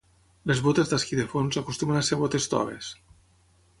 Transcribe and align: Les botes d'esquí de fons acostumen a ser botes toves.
Les 0.51 0.61
botes 0.67 0.93
d'esquí 0.93 1.19
de 1.19 1.25
fons 1.33 1.59
acostumen 1.63 1.99
a 1.99 2.01
ser 2.09 2.21
botes 2.25 2.49
toves. 2.55 2.91